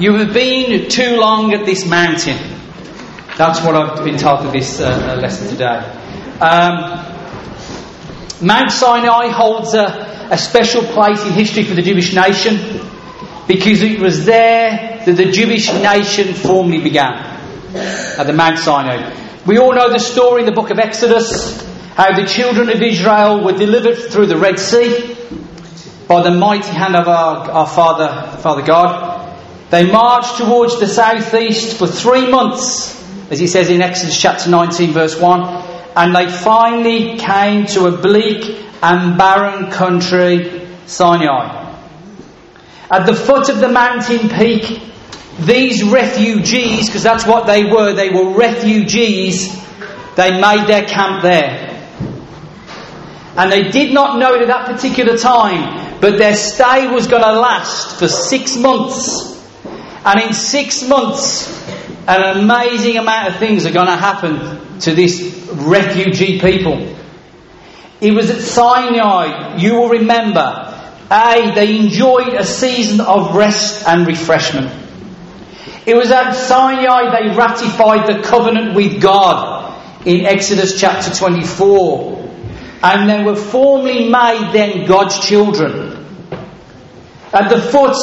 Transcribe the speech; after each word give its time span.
You 0.00 0.14
have 0.14 0.34
been 0.34 0.90
too 0.90 1.16
long 1.16 1.54
at 1.54 1.64
this 1.64 1.86
mountain. 1.86 2.36
That's 3.38 3.62
what 3.62 3.76
I've 3.76 4.04
been 4.04 4.18
for 4.18 4.50
this 4.50 4.80
uh, 4.80 4.86
uh, 4.88 5.20
lesson 5.20 5.46
today. 5.46 5.76
Um, 6.40 6.98
Mount 8.44 8.72
Sinai 8.72 9.28
holds 9.28 9.74
a, 9.74 10.28
a 10.32 10.36
special 10.36 10.82
place 10.82 11.24
in 11.24 11.30
history 11.30 11.62
for 11.62 11.74
the 11.74 11.82
Jewish 11.82 12.12
nation 12.12 12.80
because 13.46 13.80
it 13.82 14.00
was 14.00 14.24
there 14.24 15.00
that 15.06 15.16
the 15.16 15.30
Jewish 15.30 15.72
nation 15.72 16.34
formally 16.34 16.80
began 16.80 17.12
at 17.76 18.24
the 18.24 18.32
Mount 18.32 18.58
Sinai. 18.58 19.14
We 19.46 19.58
all 19.58 19.72
know 19.72 19.88
the 19.88 20.00
story 20.00 20.40
in 20.40 20.46
the 20.46 20.52
book 20.52 20.70
of 20.70 20.80
Exodus 20.80 21.62
how 21.94 22.20
the 22.20 22.26
children 22.26 22.70
of 22.70 22.82
Israel 22.82 23.44
were 23.44 23.56
delivered 23.56 24.10
through 24.10 24.26
the 24.26 24.36
Red 24.36 24.58
Sea 24.58 25.16
by 26.08 26.22
the 26.24 26.32
mighty 26.32 26.72
hand 26.72 26.96
of 26.96 27.06
our, 27.06 27.48
our 27.52 27.68
Father, 27.68 28.36
Father 28.38 28.62
God. 28.62 29.13
They 29.70 29.90
marched 29.90 30.36
towards 30.36 30.78
the 30.78 30.86
southeast 30.86 31.78
for 31.78 31.86
three 31.86 32.30
months, 32.30 33.02
as 33.30 33.38
he 33.38 33.46
says 33.46 33.70
in 33.70 33.82
Exodus 33.82 34.20
chapter 34.20 34.50
19, 34.50 34.92
verse 34.92 35.18
1, 35.18 35.64
and 35.96 36.14
they 36.14 36.30
finally 36.30 37.18
came 37.18 37.66
to 37.66 37.86
a 37.86 37.96
bleak 37.96 38.64
and 38.82 39.16
barren 39.16 39.70
country, 39.70 40.68
Sinai. 40.86 41.62
At 42.90 43.06
the 43.06 43.14
foot 43.14 43.48
of 43.48 43.60
the 43.60 43.68
mountain 43.68 44.28
peak, 44.28 44.82
these 45.40 45.82
refugees, 45.82 46.86
because 46.86 47.02
that's 47.02 47.26
what 47.26 47.46
they 47.46 47.64
were, 47.64 47.92
they 47.94 48.10
were 48.10 48.36
refugees, 48.36 49.52
they 50.16 50.40
made 50.40 50.66
their 50.68 50.84
camp 50.84 51.22
there. 51.22 51.70
And 53.36 53.50
they 53.50 53.70
did 53.70 53.92
not 53.92 54.18
know 54.18 54.34
it 54.34 54.42
at 54.42 54.48
that 54.48 54.66
particular 54.66 55.16
time, 55.18 56.00
but 56.00 56.18
their 56.18 56.36
stay 56.36 56.88
was 56.88 57.08
going 57.08 57.22
to 57.22 57.32
last 57.32 57.98
for 57.98 58.06
six 58.06 58.56
months. 58.56 59.33
And 60.04 60.20
in 60.20 60.32
six 60.34 60.86
months, 60.86 61.48
an 62.06 62.38
amazing 62.38 62.98
amount 62.98 63.28
of 63.28 63.36
things 63.38 63.64
are 63.64 63.72
going 63.72 63.86
to 63.86 63.96
happen 63.96 64.80
to 64.80 64.94
this 64.94 65.48
refugee 65.52 66.40
people. 66.40 66.94
It 68.00 68.12
was 68.12 68.28
at 68.30 68.40
Sinai, 68.40 69.56
you 69.56 69.74
will 69.74 69.88
remember, 69.88 70.70
A, 71.10 71.52
they 71.54 71.78
enjoyed 71.78 72.34
a 72.34 72.44
season 72.44 73.00
of 73.00 73.34
rest 73.34 73.86
and 73.86 74.06
refreshment. 74.06 74.70
It 75.86 75.96
was 75.96 76.10
at 76.10 76.32
Sinai 76.32 77.10
they 77.10 77.34
ratified 77.34 78.06
the 78.06 78.22
covenant 78.22 78.74
with 78.74 79.00
God 79.00 80.06
in 80.06 80.26
Exodus 80.26 80.78
chapter 80.78 81.14
24 81.14 82.14
and 82.82 83.08
they 83.08 83.24
were 83.24 83.36
formally 83.36 84.10
made 84.10 84.50
then 84.52 84.86
God's 84.86 85.18
children. 85.18 86.04
At 87.32 87.48
the 87.48 87.60
foot, 87.60 87.96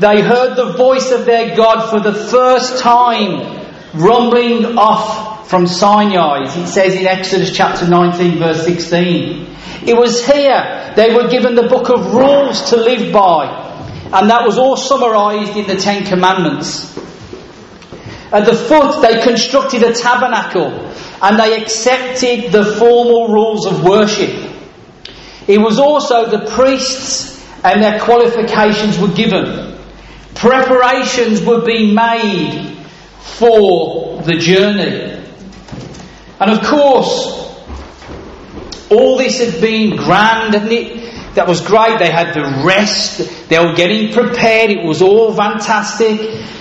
they 0.00 0.22
heard 0.22 0.56
the 0.56 0.72
voice 0.72 1.10
of 1.10 1.26
their 1.26 1.54
God 1.54 1.90
for 1.90 2.00
the 2.00 2.14
first 2.14 2.78
time, 2.78 3.66
rumbling 3.94 4.78
off 4.78 5.48
from 5.50 5.66
Sinai. 5.66 6.44
It 6.44 6.66
says 6.68 6.94
in 6.94 7.06
Exodus 7.06 7.54
chapter 7.54 7.86
19, 7.86 8.38
verse 8.38 8.64
16. 8.64 9.46
It 9.86 9.96
was 9.96 10.24
here 10.26 10.92
they 10.96 11.14
were 11.14 11.28
given 11.28 11.54
the 11.54 11.68
book 11.68 11.90
of 11.90 12.14
rules 12.14 12.70
to 12.70 12.76
live 12.76 13.12
by, 13.12 13.46
and 14.12 14.30
that 14.30 14.46
was 14.46 14.56
all 14.56 14.76
summarized 14.76 15.56
in 15.56 15.66
the 15.66 15.76
Ten 15.76 16.06
Commandments. 16.06 16.96
At 18.32 18.46
the 18.46 18.54
foot, 18.54 19.02
they 19.02 19.20
constructed 19.22 19.82
a 19.82 19.92
tabernacle 19.92 20.70
and 21.20 21.38
they 21.38 21.60
accepted 21.60 22.52
the 22.52 22.64
formal 22.78 23.28
rules 23.28 23.66
of 23.66 23.84
worship. 23.84 24.50
It 25.46 25.58
was 25.58 25.78
also 25.78 26.30
the 26.30 26.50
priests 26.50 27.44
and 27.62 27.82
their 27.82 28.00
qualifications 28.00 28.98
were 28.98 29.12
given. 29.12 29.69
Preparations 30.34 31.42
were 31.42 31.64
being 31.64 31.94
made 31.94 32.76
for 33.20 34.22
the 34.22 34.34
journey. 34.34 35.24
And 36.40 36.50
of 36.50 36.62
course, 36.64 37.36
all 38.90 39.18
this 39.18 39.38
had 39.38 39.60
been 39.60 39.96
grand, 39.96 40.54
hadn't 40.54 40.72
it? 40.72 41.34
That 41.34 41.46
was 41.46 41.60
great. 41.60 41.98
They 41.98 42.10
had 42.10 42.34
the 42.34 42.64
rest. 42.66 43.48
They 43.48 43.58
were 43.58 43.74
getting 43.74 44.12
prepared. 44.12 44.70
It 44.70 44.84
was 44.84 45.02
all 45.02 45.34
fantastic 45.34 46.20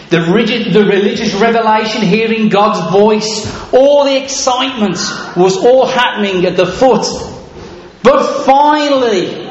the, 0.09 0.21
rigid, 0.33 0.73
the 0.73 0.85
religious 0.85 1.35
revelation, 1.35 2.01
hearing 2.01 2.49
God's 2.49 2.91
voice, 2.91 3.71
all 3.71 4.05
the 4.05 4.21
excitement 4.21 4.97
was 5.37 5.57
all 5.57 5.85
happening 5.85 6.45
at 6.45 6.57
the 6.57 6.65
foot. 6.65 7.05
But 8.01 8.43
finally, 8.43 9.48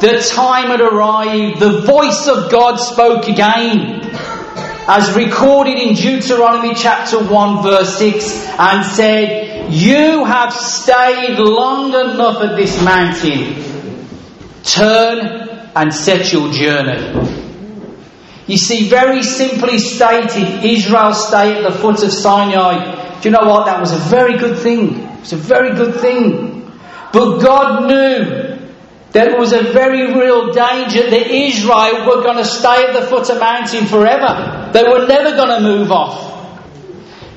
the 0.00 0.26
time 0.34 0.68
had 0.68 0.80
arrived. 0.80 1.60
The 1.60 1.82
voice 1.82 2.26
of 2.26 2.50
God 2.50 2.76
spoke 2.76 3.28
again, 3.28 4.00
as 4.88 5.14
recorded 5.14 5.78
in 5.78 5.94
Deuteronomy 5.94 6.74
chapter 6.74 7.22
1, 7.22 7.62
verse 7.62 7.98
6, 7.98 8.46
and 8.58 8.86
said, 8.86 9.72
You 9.72 10.24
have 10.24 10.54
stayed 10.54 11.38
long 11.38 11.88
enough 11.90 12.42
at 12.42 12.56
this 12.56 12.82
mountain. 12.82 14.08
Turn 14.62 15.48
and 15.76 15.92
set 15.92 16.32
your 16.32 16.50
journey. 16.50 17.36
You 18.46 18.56
see, 18.56 18.88
very 18.88 19.22
simply 19.22 19.78
stated, 19.78 20.64
Israel 20.64 21.12
stay 21.12 21.56
at 21.58 21.62
the 21.62 21.78
foot 21.78 22.02
of 22.02 22.10
Sinai. 22.10 23.20
Do 23.20 23.28
you 23.28 23.32
know 23.32 23.48
what? 23.48 23.66
That 23.66 23.78
was 23.78 23.92
a 23.92 23.98
very 23.98 24.38
good 24.38 24.58
thing. 24.58 24.98
It's 25.20 25.32
a 25.32 25.36
very 25.36 25.74
good 25.76 26.00
thing. 26.00 26.72
But 27.12 27.38
God 27.40 27.86
knew 27.86 28.49
there 29.12 29.36
was 29.36 29.52
a 29.52 29.62
very 29.72 30.12
real 30.14 30.52
danger 30.52 31.10
that 31.10 31.26
Israel 31.26 32.06
were 32.06 32.22
going 32.22 32.36
to 32.36 32.44
stay 32.44 32.86
at 32.86 32.92
the 32.92 33.06
foot 33.06 33.28
of 33.28 33.40
mountain 33.40 33.86
forever. 33.86 34.70
They 34.72 34.84
were 34.84 35.06
never 35.06 35.36
going 35.36 35.48
to 35.48 35.60
move 35.60 35.90
off. 35.90 36.30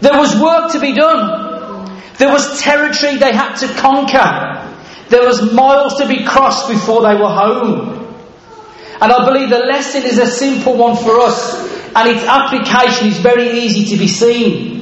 There 0.01 0.17
was 0.17 0.39
work 0.39 0.71
to 0.73 0.79
be 0.79 0.93
done. 0.93 1.99
There 2.19 2.31
was 2.31 2.61
territory 2.61 3.17
they 3.17 3.33
had 3.33 3.55
to 3.55 3.67
conquer. 3.73 4.69
There 5.09 5.25
was 5.25 5.51
miles 5.53 5.97
to 5.97 6.07
be 6.07 6.23
crossed 6.23 6.69
before 6.69 7.01
they 7.01 7.15
were 7.15 7.29
home. 7.29 8.03
And 9.01 9.11
I 9.11 9.25
believe 9.25 9.49
the 9.49 9.59
lesson 9.59 10.03
is 10.03 10.19
a 10.19 10.27
simple 10.27 10.77
one 10.77 10.95
for 10.95 11.19
us, 11.19 11.55
and 11.95 12.09
its 12.09 12.23
application 12.23 13.07
is 13.07 13.17
very 13.17 13.59
easy 13.59 13.95
to 13.95 13.97
be 13.97 14.07
seen. 14.07 14.72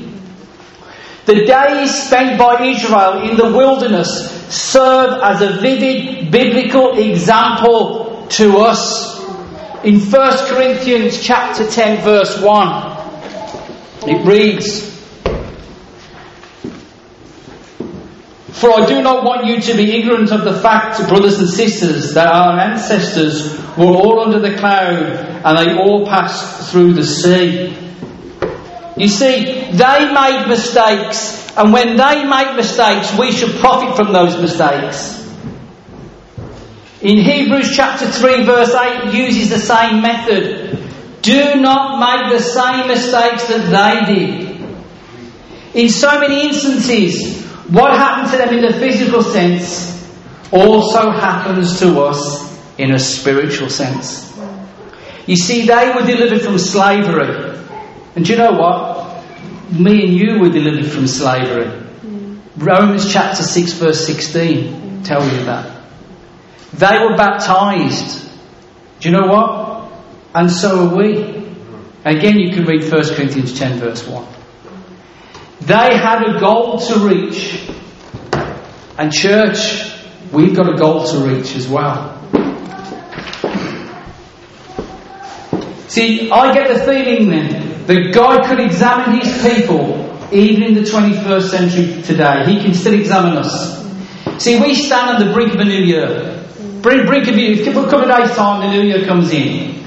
The 1.25 1.45
days 1.45 2.07
spent 2.07 2.39
by 2.39 2.65
Israel 2.65 3.29
in 3.29 3.37
the 3.37 3.51
wilderness 3.55 4.31
serve 4.53 5.21
as 5.21 5.41
a 5.41 5.59
vivid 5.61 6.31
biblical 6.31 6.97
example 6.97 8.25
to 8.29 8.57
us. 8.57 9.19
In 9.83 9.99
1 9.99 10.37
Corinthians 10.47 11.21
chapter 11.21 11.69
10 11.69 12.03
verse 12.03 12.41
1, 12.41 14.09
it 14.09 14.25
reads, 14.25 14.89
For 18.61 18.71
I 18.71 18.85
do 18.85 19.01
not 19.01 19.23
want 19.23 19.45
you 19.45 19.59
to 19.59 19.73
be 19.75 19.97
ignorant 19.97 20.31
of 20.31 20.43
the 20.43 20.59
fact, 20.59 21.07
brothers 21.07 21.39
and 21.39 21.49
sisters, 21.49 22.13
that 22.13 22.27
our 22.27 22.59
ancestors 22.59 23.57
were 23.75 23.85
all 23.85 24.19
under 24.19 24.39
the 24.39 24.55
cloud 24.57 25.03
and 25.43 25.57
they 25.57 25.73
all 25.75 26.05
passed 26.05 26.71
through 26.71 26.93
the 26.93 27.03
sea. 27.03 27.80
You 28.97 29.07
see, 29.07 29.71
they 29.71 30.13
made 30.13 30.45
mistakes, 30.47 31.55
and 31.57 31.71
when 31.71 31.95
they 31.95 32.25
make 32.25 32.55
mistakes, 32.55 33.17
we 33.17 33.31
should 33.31 33.59
profit 33.59 33.95
from 33.95 34.13
those 34.13 34.39
mistakes. 34.39 35.19
In 37.01 37.17
Hebrews 37.17 37.75
chapter 37.75 38.05
3, 38.05 38.43
verse 38.43 38.73
8, 38.73 39.13
uses 39.13 39.49
the 39.49 39.59
same 39.59 40.01
method. 40.01 40.77
Do 41.21 41.55
not 41.55 41.99
make 41.99 42.31
the 42.31 42.43
same 42.43 42.87
mistakes 42.87 43.47
that 43.47 44.05
they 44.05 44.13
did. 44.13 44.51
In 45.73 45.89
so 45.89 46.19
many 46.19 46.47
instances, 46.47 47.43
what 47.69 47.95
happened 47.95 48.31
to 48.31 48.37
them 48.37 48.53
in 48.53 48.61
the 48.61 48.79
physical 48.79 49.23
sense 49.23 49.91
also 50.51 51.11
happens 51.11 51.79
to 51.79 52.01
us 52.01 52.51
in 52.77 52.91
a 52.91 52.99
spiritual 52.99 53.69
sense. 53.69 54.37
You 55.25 55.37
see, 55.37 55.65
they 55.65 55.93
were 55.95 56.05
delivered 56.05 56.41
from 56.41 56.57
slavery. 56.57 57.57
And 58.15 58.25
do 58.25 58.33
you 58.33 58.37
know 58.37 58.51
what? 58.51 58.90
Me 59.71 60.05
and 60.05 60.13
you 60.13 60.39
were 60.39 60.49
delivered 60.49 60.91
from 60.91 61.07
slavery. 61.07 61.65
Mm. 61.65 62.41
Romans 62.57 63.11
chapter 63.11 63.41
6, 63.41 63.73
verse 63.73 64.05
16 64.05 64.57
mm. 64.57 65.05
tells 65.05 65.31
you 65.31 65.45
that. 65.45 65.81
They 66.73 66.99
were 66.99 67.15
baptized. 67.15 68.29
Do 68.99 69.09
you 69.09 69.15
know 69.15 69.27
what? 69.27 69.91
And 70.35 70.51
so 70.51 70.87
are 70.87 70.95
we. 70.95 71.41
Again, 72.03 72.39
you 72.39 72.51
can 72.53 72.65
read 72.65 72.81
1 72.81 73.15
Corinthians 73.15 73.57
10, 73.57 73.79
verse 73.79 74.05
1. 74.05 74.25
They 75.61 75.97
had 75.97 76.23
a 76.23 76.39
goal 76.39 76.79
to 76.79 76.99
reach. 77.07 77.69
And, 78.97 79.11
church, 79.11 79.93
we've 80.33 80.55
got 80.55 80.67
a 80.67 80.77
goal 80.77 81.05
to 81.07 81.17
reach 81.19 81.55
as 81.55 81.67
well. 81.67 82.17
See, 85.87 86.29
I 86.31 86.53
get 86.53 86.67
the 86.69 86.83
feeling 86.85 87.29
then 87.29 87.60
that 87.91 88.13
God 88.13 88.45
could 88.45 88.61
examine 88.61 89.19
his 89.19 89.41
people 89.41 90.07
even 90.31 90.63
in 90.63 90.73
the 90.75 90.81
21st 90.81 91.49
century 91.49 92.01
today. 92.03 92.45
He 92.45 92.61
can 92.61 92.73
still 92.73 92.93
examine 92.93 93.37
us. 93.37 93.81
See, 94.41 94.61
we 94.61 94.75
stand 94.75 95.17
on 95.17 95.27
the 95.27 95.33
brink 95.33 95.53
of 95.53 95.59
a 95.59 95.65
new 95.65 95.83
year. 95.83 96.41
Brink, 96.81 97.05
brink 97.05 97.27
of 97.27 97.33
a 97.33 97.37
new 97.37 97.53
year. 97.53 97.73
Come 97.73 98.03
a 98.03 98.07
day's 98.07 98.33
time, 98.37 98.61
the 98.61 98.71
new 98.71 98.87
year 98.87 99.05
comes 99.05 99.29
in. 99.33 99.83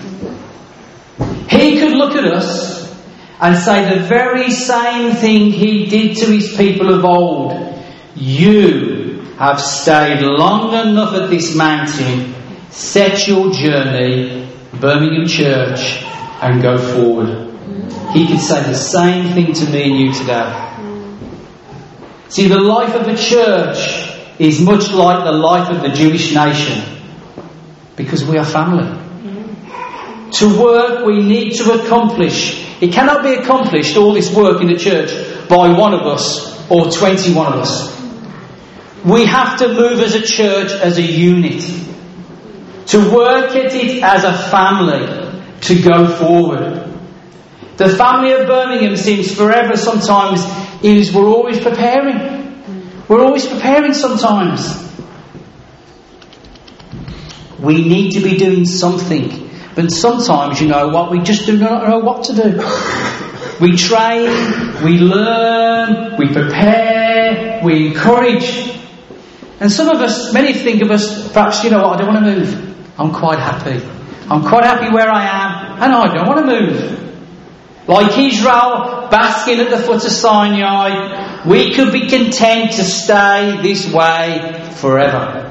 He 1.48 1.78
could 1.80 1.92
look 1.92 2.14
at 2.14 2.26
us 2.26 2.94
and 3.40 3.56
say 3.56 3.96
the 3.96 4.02
very 4.02 4.50
same 4.50 5.14
thing 5.14 5.50
he 5.50 5.86
did 5.86 6.18
to 6.18 6.26
his 6.26 6.54
people 6.58 6.92
of 6.92 7.06
old. 7.06 7.82
You 8.14 9.22
have 9.38 9.58
stayed 9.58 10.20
long 10.20 10.74
enough 10.74 11.14
at 11.14 11.30
this 11.30 11.56
mountain, 11.56 12.34
set 12.70 13.26
your 13.26 13.50
journey, 13.50 14.46
Birmingham 14.78 15.26
Church, 15.26 16.02
and 16.42 16.60
go 16.60 16.76
forward. 16.76 17.53
He 18.14 18.28
could 18.28 18.40
say 18.40 18.62
the 18.62 18.74
same 18.74 19.34
thing 19.34 19.52
to 19.52 19.66
me 19.70 19.82
and 19.90 19.98
you 19.98 20.12
today. 20.12 20.70
See, 22.28 22.46
the 22.46 22.60
life 22.60 22.94
of 22.94 23.06
the 23.06 23.16
church 23.16 24.08
is 24.38 24.60
much 24.60 24.92
like 24.92 25.24
the 25.24 25.32
life 25.32 25.68
of 25.68 25.82
the 25.82 25.88
Jewish 25.88 26.32
nation 26.32 26.82
because 27.96 28.24
we 28.24 28.38
are 28.38 28.44
family. 28.44 29.00
To 30.30 30.62
work, 30.62 31.04
we 31.04 31.22
need 31.22 31.54
to 31.56 31.72
accomplish. 31.72 32.64
It 32.80 32.92
cannot 32.92 33.24
be 33.24 33.34
accomplished, 33.34 33.96
all 33.96 34.12
this 34.12 34.32
work 34.32 34.60
in 34.60 34.68
the 34.68 34.78
church, 34.78 35.10
by 35.48 35.68
one 35.76 35.92
of 35.92 36.02
us 36.02 36.70
or 36.70 36.90
21 36.90 37.52
of 37.52 37.60
us. 37.60 38.00
We 39.04 39.26
have 39.26 39.58
to 39.58 39.68
move 39.68 40.00
as 40.00 40.14
a 40.14 40.22
church 40.22 40.70
as 40.70 40.98
a 40.98 41.02
unit. 41.02 41.62
To 42.86 43.10
work 43.12 43.56
at 43.56 43.74
it 43.74 44.02
as 44.04 44.22
a 44.22 44.32
family. 44.50 45.06
To 45.62 45.82
go 45.82 46.06
forward. 46.06 46.93
The 47.76 47.88
family 47.96 48.32
of 48.32 48.46
Birmingham 48.46 48.96
seems 48.96 49.34
forever 49.34 49.76
sometimes 49.76 50.44
is 50.82 51.12
we're 51.12 51.28
always 51.28 51.58
preparing. 51.58 52.52
We're 53.08 53.24
always 53.24 53.46
preparing 53.46 53.94
sometimes. 53.94 54.80
We 57.58 57.86
need 57.86 58.12
to 58.12 58.20
be 58.20 58.36
doing 58.36 58.64
something. 58.64 59.50
But 59.74 59.90
sometimes, 59.90 60.60
you 60.60 60.68
know 60.68 60.88
what, 60.88 61.10
we 61.10 61.20
just 61.20 61.46
do 61.46 61.58
not 61.58 61.88
know 61.88 61.98
what 61.98 62.24
to 62.24 62.34
do. 62.34 62.58
We 63.60 63.76
train, 63.76 64.28
we 64.84 64.98
learn, 64.98 66.16
we 66.16 66.28
prepare, 66.28 67.60
we 67.64 67.88
encourage. 67.88 68.78
And 69.58 69.70
some 69.70 69.88
of 69.88 70.00
us, 70.00 70.32
many 70.32 70.52
think 70.52 70.82
of 70.82 70.90
us, 70.90 71.32
perhaps, 71.32 71.64
you 71.64 71.70
know 71.70 71.82
what, 71.82 71.94
I 71.94 72.04
don't 72.04 72.14
want 72.14 72.24
to 72.24 72.34
move. 72.36 73.00
I'm 73.00 73.12
quite 73.12 73.38
happy. 73.38 73.84
I'm 74.30 74.42
quite 74.42 74.64
happy 74.64 74.92
where 74.92 75.08
I 75.08 75.24
am, 75.24 75.82
and 75.82 75.92
I 75.92 76.14
don't 76.14 76.26
want 76.28 76.46
to 76.46 76.46
move. 76.46 77.03
Like 77.86 78.18
Israel 78.18 79.08
basking 79.10 79.60
at 79.60 79.70
the 79.70 79.78
foot 79.78 80.04
of 80.04 80.10
Sinai, 80.10 81.44
we 81.46 81.74
could 81.74 81.92
be 81.92 82.08
content 82.08 82.72
to 82.72 82.84
stay 82.84 83.60
this 83.62 83.92
way 83.92 84.70
forever. 84.76 85.50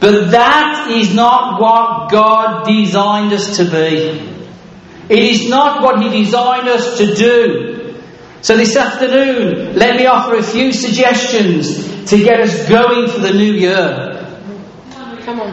But 0.00 0.32
that 0.32 0.90
is 0.90 1.14
not 1.14 1.60
what 1.60 2.10
God 2.10 2.66
designed 2.66 3.32
us 3.32 3.56
to 3.58 3.64
be. 3.64 4.34
It 5.08 5.22
is 5.22 5.48
not 5.48 5.82
what 5.82 6.02
He 6.02 6.24
designed 6.24 6.68
us 6.68 6.98
to 6.98 7.14
do. 7.14 7.94
So 8.42 8.56
this 8.56 8.76
afternoon, 8.76 9.76
let 9.76 9.96
me 9.96 10.06
offer 10.06 10.36
a 10.36 10.42
few 10.42 10.72
suggestions 10.72 12.10
to 12.10 12.18
get 12.18 12.40
us 12.40 12.68
going 12.68 13.08
for 13.08 13.20
the 13.20 13.32
new 13.32 13.52
year. 13.52 14.15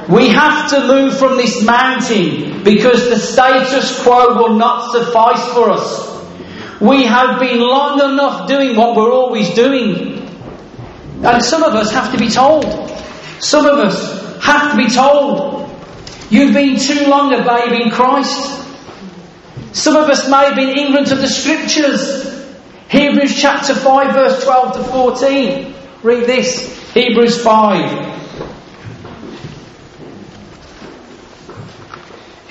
We 0.07 0.27
have 0.27 0.69
to 0.69 0.87
move 0.87 1.17
from 1.17 1.37
this 1.37 1.63
mountain 1.63 2.63
because 2.63 3.09
the 3.09 3.17
status 3.17 4.03
quo 4.03 4.35
will 4.35 4.55
not 4.55 4.91
suffice 4.91 5.51
for 5.51 5.71
us. 5.71 6.79
We 6.79 7.05
have 7.05 7.39
been 7.39 7.59
long 7.59 7.99
enough 7.99 8.47
doing 8.47 8.75
what 8.75 8.95
we're 8.95 9.11
always 9.11 9.49
doing. 9.55 10.29
And 11.23 11.43
some 11.43 11.63
of 11.63 11.73
us 11.73 11.91
have 11.91 12.11
to 12.11 12.19
be 12.19 12.29
told. 12.29 12.65
Some 13.39 13.65
of 13.65 13.79
us 13.79 14.43
have 14.43 14.71
to 14.71 14.77
be 14.77 14.89
told. 14.89 15.67
You've 16.29 16.53
been 16.53 16.77
too 16.77 17.07
long 17.07 17.33
a 17.33 17.43
babe 17.43 17.81
in 17.81 17.89
Christ. 17.89 18.61
Some 19.71 19.95
of 19.95 20.07
us 20.07 20.29
may 20.29 20.45
have 20.45 20.55
been 20.55 20.69
ignorant 20.69 21.11
of 21.11 21.17
the 21.17 21.27
scriptures. 21.27 22.29
Hebrews 22.89 23.41
chapter 23.41 23.73
5 23.73 24.13
verse 24.13 24.43
12 24.43 24.73
to 24.75 24.83
14. 24.83 25.75
Read 26.03 26.25
this. 26.25 26.93
Hebrews 26.93 27.41
5 27.41 28.12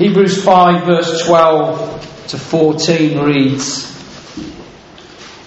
Hebrews 0.03 0.43
5 0.45 0.85
verse 0.85 1.25
12 1.27 2.27
to 2.29 2.39
14 2.39 3.21
reads, 3.21 3.87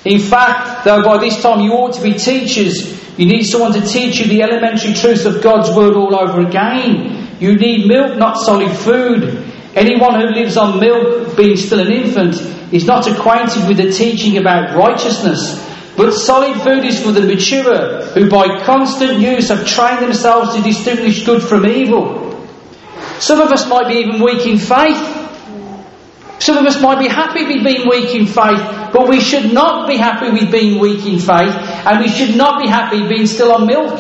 In 0.06 0.20
fact, 0.20 0.86
though 0.86 1.04
by 1.04 1.18
this 1.18 1.42
time 1.42 1.60
you 1.60 1.74
ought 1.74 1.94
to 1.96 2.02
be 2.02 2.14
teachers, 2.14 2.96
you 3.20 3.26
need 3.26 3.44
someone 3.44 3.74
to 3.74 3.82
teach 3.82 4.20
you 4.20 4.28
the 4.28 4.44
elementary 4.44 4.94
truths 4.94 5.26
of 5.26 5.44
God's 5.44 5.76
word 5.76 5.96
all 5.96 6.16
over 6.16 6.40
again. 6.40 7.36
You 7.42 7.58
need 7.58 7.88
milk, 7.88 8.18
not 8.18 8.38
solid 8.38 8.72
food. 8.72 9.24
Anyone 9.76 10.22
who 10.22 10.28
lives 10.28 10.56
on 10.56 10.80
milk, 10.80 11.36
being 11.36 11.58
still 11.58 11.82
an 11.82 11.92
infant, 11.92 12.36
is 12.74 12.86
not 12.86 13.08
acquainted 13.08 13.68
with 13.68 13.76
the 13.76 13.92
teaching 13.92 14.38
about 14.38 14.74
righteousness. 14.74 15.62
But 15.98 16.12
solid 16.12 16.62
food 16.62 16.86
is 16.86 17.04
for 17.04 17.12
the 17.12 17.22
mature, 17.22 18.06
who 18.14 18.30
by 18.30 18.64
constant 18.64 19.20
use 19.20 19.50
have 19.50 19.68
trained 19.68 20.02
themselves 20.02 20.56
to 20.56 20.62
distinguish 20.62 21.26
good 21.26 21.44
from 21.44 21.66
evil. 21.66 22.25
Some 23.20 23.42
of 23.42 23.52
us 23.52 23.68
might 23.68 23.88
be 23.88 23.96
even 23.96 24.22
weak 24.22 24.46
in 24.46 24.58
faith. 24.58 25.24
Some 26.40 26.58
of 26.58 26.66
us 26.66 26.82
might 26.82 27.00
be 27.00 27.08
happy 27.08 27.46
with 27.46 27.64
being 27.64 27.88
weak 27.88 28.14
in 28.14 28.28
faith, 28.28 28.62
but 28.94 29.08
we 29.08 29.20
should 29.22 29.54
not 29.54 29.88
be 29.88 29.98
happy 29.98 30.32
with 30.32 30.52
being 30.52 30.80
weak 30.80 31.06
in 31.06 31.20
faith, 31.20 31.56
and 31.88 32.00
we 32.00 32.10
should 32.10 32.36
not 32.36 32.62
be 32.62 32.68
happy 32.68 33.08
being 33.08 33.26
still 33.26 33.52
on 33.54 33.66
milk. 33.66 33.94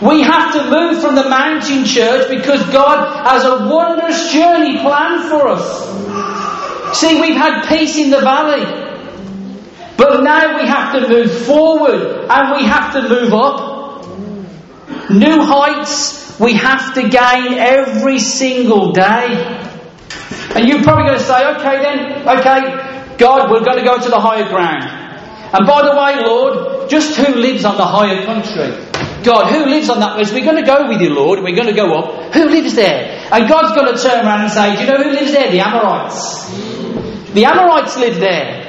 We 0.00 0.22
have 0.22 0.52
to 0.52 0.70
move 0.70 1.02
from 1.02 1.16
the 1.16 1.28
mountain 1.28 1.84
church 1.84 2.28
because 2.30 2.62
God 2.70 3.26
has 3.26 3.44
a 3.44 3.68
wondrous 3.68 4.32
journey 4.32 4.78
planned 4.78 5.28
for 5.28 5.48
us. 5.48 6.98
See, 6.98 7.20
we've 7.20 7.36
had 7.36 7.66
peace 7.68 7.96
in 7.96 8.10
the 8.10 8.20
valley, 8.20 8.64
but 9.96 10.22
now 10.22 10.56
we 10.56 10.68
have 10.68 10.92
to 10.94 11.08
move 11.08 11.46
forward 11.46 12.26
and 12.30 12.56
we 12.56 12.64
have 12.64 12.92
to 12.92 13.08
move 13.08 13.34
up. 13.34 14.06
New 15.10 15.42
heights, 15.42 16.27
we 16.38 16.54
have 16.54 16.94
to 16.94 17.02
gain 17.02 17.58
every 17.58 18.18
single 18.18 18.92
day. 18.92 19.66
And 20.54 20.68
you're 20.68 20.82
probably 20.82 21.04
going 21.04 21.18
to 21.18 21.24
say, 21.24 21.54
okay 21.56 21.82
then, 21.82 22.28
okay, 22.28 23.16
God, 23.18 23.50
we're 23.50 23.64
going 23.64 23.78
to 23.78 23.84
go 23.84 23.98
to 23.98 24.08
the 24.08 24.20
higher 24.20 24.48
ground. 24.48 24.84
And 25.52 25.66
by 25.66 25.82
the 25.82 25.96
way, 25.96 26.24
Lord, 26.24 26.90
just 26.90 27.16
who 27.16 27.34
lives 27.34 27.64
on 27.64 27.76
the 27.76 27.84
higher 27.84 28.24
country? 28.24 28.88
God, 29.24 29.50
who 29.52 29.66
lives 29.66 29.88
on 29.88 30.00
that 30.00 30.14
place? 30.14 30.32
We're 30.32 30.44
going 30.44 30.62
to 30.62 30.66
go 30.66 30.88
with 30.88 31.00
you, 31.00 31.10
Lord. 31.10 31.40
We're 31.42 31.56
going 31.56 31.68
to 31.68 31.74
go 31.74 31.92
up. 31.98 32.34
Who 32.34 32.48
lives 32.48 32.74
there? 32.74 33.26
And 33.32 33.48
God's 33.48 33.74
going 33.74 33.94
to 33.94 34.00
turn 34.00 34.24
around 34.24 34.42
and 34.42 34.50
say, 34.50 34.76
Do 34.76 34.82
you 34.82 34.86
know 34.86 35.02
who 35.02 35.10
lives 35.10 35.32
there? 35.32 35.50
The 35.50 35.60
Amorites. 35.60 37.32
The 37.32 37.44
Amorites 37.44 37.96
live 37.96 38.20
there. 38.20 38.64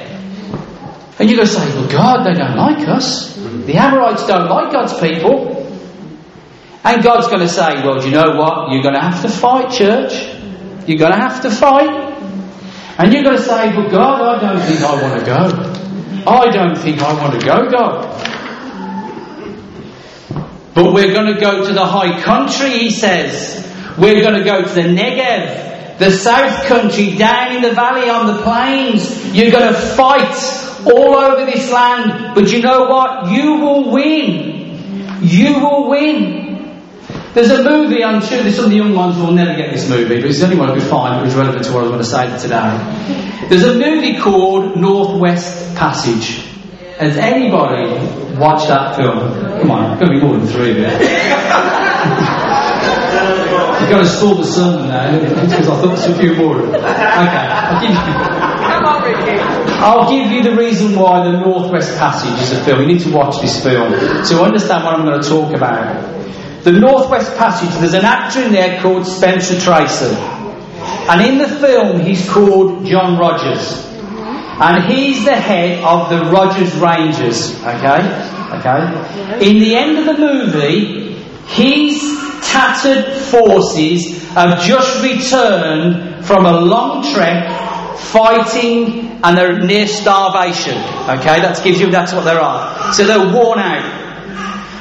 And 1.18 1.30
you're 1.30 1.36
going 1.36 1.48
to 1.48 1.54
say, 1.54 1.68
Well, 1.74 1.88
God, 1.90 2.24
they 2.24 2.34
don't 2.34 2.56
like 2.56 2.88
us. 2.88 3.36
The 3.36 3.76
Amorites 3.76 4.26
don't 4.26 4.48
like 4.48 4.72
God's 4.72 4.98
people. 4.98 5.59
And 6.82 7.02
God's 7.02 7.28
going 7.28 7.40
to 7.40 7.48
say, 7.48 7.82
well, 7.84 8.00
do 8.00 8.06
you 8.08 8.14
know 8.14 8.36
what? 8.36 8.72
You're 8.72 8.82
going 8.82 8.94
to 8.94 9.00
have 9.00 9.20
to 9.22 9.28
fight, 9.28 9.70
church. 9.70 10.12
You're 10.86 10.98
going 10.98 11.12
to 11.12 11.18
have 11.18 11.42
to 11.42 11.50
fight. 11.50 12.10
And 12.98 13.12
you're 13.12 13.22
going 13.22 13.36
to 13.36 13.42
say, 13.42 13.68
well, 13.76 13.90
God, 13.90 14.42
I 14.42 14.54
don't 14.54 14.62
think 14.66 14.80
I 14.80 15.02
want 15.02 15.20
to 15.20 15.26
go. 15.26 15.80
I 16.26 16.50
don't 16.50 16.76
think 16.76 17.02
I 17.02 17.12
want 17.14 17.38
to 17.38 17.46
go, 17.46 17.70
God. 17.70 18.16
But 20.74 20.92
we're 20.94 21.12
going 21.12 21.34
to 21.34 21.40
go 21.40 21.66
to 21.66 21.72
the 21.72 21.84
high 21.84 22.20
country, 22.22 22.70
he 22.70 22.90
says. 22.90 23.66
We're 23.98 24.22
going 24.22 24.38
to 24.38 24.44
go 24.44 24.62
to 24.62 24.68
the 24.68 24.82
Negev, 24.82 25.98
the 25.98 26.10
south 26.10 26.66
country, 26.66 27.16
down 27.16 27.56
in 27.56 27.62
the 27.62 27.72
valley 27.72 28.08
on 28.08 28.26
the 28.26 28.42
plains. 28.42 29.34
You're 29.34 29.50
going 29.50 29.72
to 29.72 29.78
fight 29.78 30.34
all 30.86 31.14
over 31.16 31.44
this 31.44 31.70
land. 31.70 32.34
But 32.34 32.50
you 32.50 32.62
know 32.62 32.84
what? 32.84 33.30
You 33.30 33.56
will 33.56 33.90
win. 33.90 35.20
You 35.22 35.60
will 35.60 35.90
win. 35.90 36.49
There's 37.32 37.50
a 37.50 37.62
movie, 37.62 38.02
I'm 38.02 38.20
sure 38.20 38.42
there's 38.42 38.56
some 38.56 38.64
of 38.64 38.70
the 38.70 38.76
young 38.76 38.92
ones 38.92 39.16
will 39.16 39.30
never 39.30 39.56
get 39.56 39.72
this 39.72 39.88
movie, 39.88 40.16
but 40.20 40.24
it's 40.30 40.40
the 40.40 40.46
only 40.46 40.56
one 40.56 40.70
I 40.70 40.74
could 40.74 40.82
find 40.82 41.22
which 41.22 41.26
was 41.26 41.36
relevant 41.36 41.64
to 41.66 41.72
what 41.72 41.84
I 41.84 41.88
was 41.88 41.90
going 41.90 42.02
to 42.02 42.04
say 42.04 42.26
today. 42.42 43.46
There's 43.48 43.62
a 43.62 43.74
movie 43.74 44.18
called 44.18 44.76
Northwest 44.76 45.76
Passage. 45.76 46.44
Has 46.98 47.16
anybody 47.16 47.86
watched 48.36 48.66
that 48.66 48.96
film? 48.96 49.18
Come 49.60 49.70
on, 49.70 49.92
it's 49.92 50.00
going 50.00 50.12
to 50.12 50.18
be 50.18 50.26
more 50.26 50.36
than 50.36 50.46
three 50.48 50.72
of 50.72 50.76
you. 50.78 50.82
You've 53.80 53.90
got 53.90 54.02
to 54.02 54.08
stall 54.08 54.34
the 54.34 54.44
sun 54.44 54.88
now, 54.88 55.18
because 55.18 55.68
I 55.68 55.80
thought 55.80 55.86
there's 55.86 56.06
a 56.06 56.18
few 56.18 56.34
more. 56.34 56.58
Okay, 56.58 56.76
I'll 56.82 57.80
give 57.80 57.90
you. 57.90 57.96
I'll 59.82 60.10
give 60.10 60.30
you 60.32 60.42
the 60.42 60.56
reason 60.56 60.94
why 60.94 61.24
the 61.24 61.38
Northwest 61.38 61.96
Passage 61.96 62.38
is 62.42 62.52
a 62.52 62.62
film. 62.64 62.80
You 62.80 62.86
need 62.86 63.00
to 63.02 63.10
watch 63.12 63.40
this 63.40 63.62
film 63.62 63.92
to 63.92 64.42
understand 64.42 64.84
what 64.84 64.94
I'm 64.94 65.04
going 65.04 65.22
to 65.22 65.28
talk 65.28 65.54
about. 65.54 66.19
The 66.62 66.72
Northwest 66.72 67.36
Passage, 67.36 67.70
there's 67.80 67.94
an 67.94 68.04
actor 68.04 68.42
in 68.42 68.52
there 68.52 68.80
called 68.82 69.06
Spencer 69.06 69.58
Tracy. 69.58 70.14
And 71.08 71.20
in 71.22 71.38
the 71.38 71.48
film, 71.48 72.00
he's 72.00 72.28
called 72.28 72.84
John 72.86 73.18
Rogers. 73.18 73.86
And 74.62 74.92
he's 74.92 75.24
the 75.24 75.36
head 75.36 75.82
of 75.82 76.10
the 76.10 76.30
Rogers 76.30 76.74
Rangers. 76.76 77.56
Okay? 77.62 78.02
Okay? 78.58 79.48
In 79.48 79.58
the 79.58 79.74
end 79.74 79.98
of 79.98 80.04
the 80.04 80.18
movie, 80.18 81.14
his 81.46 82.00
tattered 82.42 83.10
forces 83.10 84.22
have 84.34 84.60
just 84.62 85.02
returned 85.02 86.24
from 86.26 86.46
a 86.46 86.60
long 86.60 87.02
trek 87.14 87.98
fighting 87.98 89.20
and 89.22 89.36
they're 89.36 89.60
near 89.60 89.86
starvation. 89.86 90.76
Okay, 91.08 91.40
that 91.40 91.60
gives 91.62 91.80
you 91.80 91.90
that's 91.90 92.12
what 92.12 92.24
they're 92.24 92.40
on. 92.40 92.92
So 92.94 93.06
they're 93.06 93.32
worn 93.34 93.58
out. 93.58 93.99